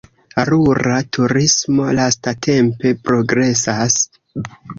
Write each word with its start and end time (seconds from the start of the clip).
Rura 0.47 0.95
turismo 1.17 1.85
lastatempe 1.99 2.95
progresas. 3.11 4.01